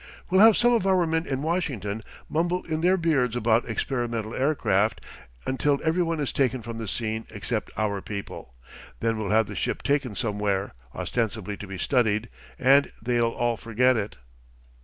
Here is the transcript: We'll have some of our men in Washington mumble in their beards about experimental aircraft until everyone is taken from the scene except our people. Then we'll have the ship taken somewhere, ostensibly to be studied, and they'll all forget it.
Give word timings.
We'll 0.31 0.41
have 0.41 0.57
some 0.57 0.73
of 0.73 0.87
our 0.87 1.05
men 1.05 1.27
in 1.27 1.43
Washington 1.43 2.01
mumble 2.27 2.65
in 2.65 2.81
their 2.81 2.97
beards 2.97 3.35
about 3.35 3.69
experimental 3.69 4.33
aircraft 4.33 4.99
until 5.45 5.79
everyone 5.83 6.19
is 6.19 6.33
taken 6.33 6.63
from 6.63 6.79
the 6.79 6.87
scene 6.87 7.27
except 7.29 7.69
our 7.77 8.01
people. 8.01 8.55
Then 8.99 9.19
we'll 9.19 9.29
have 9.29 9.45
the 9.45 9.53
ship 9.55 9.83
taken 9.83 10.15
somewhere, 10.15 10.73
ostensibly 10.95 11.55
to 11.57 11.67
be 11.67 11.77
studied, 11.77 12.29
and 12.57 12.91
they'll 12.99 13.29
all 13.29 13.57
forget 13.57 13.95
it. 13.95 14.15